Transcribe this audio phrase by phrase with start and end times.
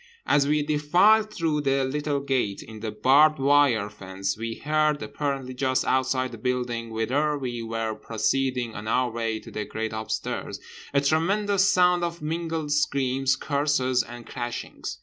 [0.25, 5.53] As we defiled through the little gate in the barbed wire fence we heard, apparently
[5.53, 10.59] just outside the building whither we were proceeding on our way to The Great Upstairs,
[10.91, 14.97] a tremendous sound of mingled screams, curses and crashings.